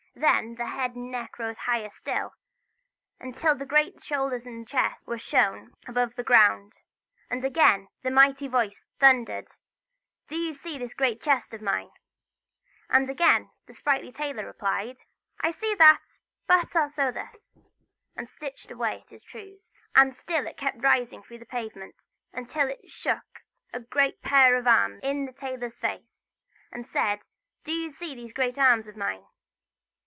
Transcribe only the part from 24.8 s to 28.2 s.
in the tailor's face, and said: "Do you see